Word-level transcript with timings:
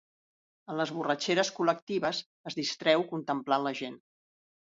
En 0.71 0.79
les 0.79 0.93
borratxeres 0.95 1.51
col·lectives 1.57 2.23
es 2.53 2.57
distreu 2.61 3.05
contemplant 3.13 3.69
la 3.69 3.77
gent. 3.83 4.01